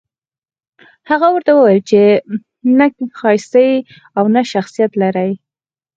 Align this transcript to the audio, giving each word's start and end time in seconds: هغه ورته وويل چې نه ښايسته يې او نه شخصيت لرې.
هغه 1.09 1.27
ورته 1.31 1.51
وويل 1.53 1.81
چې 1.89 2.01
نه 2.77 2.85
ښايسته 3.19 3.59
يې 3.67 3.75
او 4.17 4.23
نه 4.35 4.41
شخصيت 4.51 4.91
لرې. 5.01 5.31